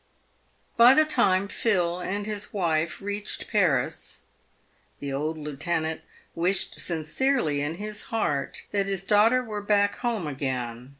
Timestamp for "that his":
8.71-9.03